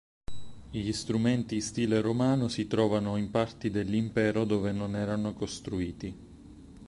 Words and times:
Gli 0.71 0.91
strumenti 0.93 1.53
in 1.53 1.61
stile 1.61 2.01
romano 2.01 2.47
si 2.47 2.65
trovano 2.65 3.17
in 3.17 3.29
parti 3.29 3.69
dell'Impero 3.69 4.45
dove 4.45 4.71
non 4.71 4.95
erano 4.95 5.35
costruiti. 5.35 6.17